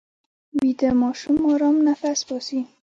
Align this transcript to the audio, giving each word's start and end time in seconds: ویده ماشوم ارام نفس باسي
ویده 0.59 0.89
ماشوم 1.01 1.37
ارام 1.51 1.77
نفس 1.87 2.19
باسي 2.27 2.59